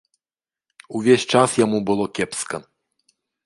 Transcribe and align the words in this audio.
Увесь 0.99 1.27
час 1.35 1.49
яму 1.65 1.77
было 1.91 2.05
кепска. 2.21 2.57